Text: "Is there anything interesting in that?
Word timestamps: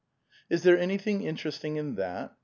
"Is 0.49 0.63
there 0.63 0.79
anything 0.79 1.21
interesting 1.21 1.75
in 1.75 1.93
that? 1.93 2.35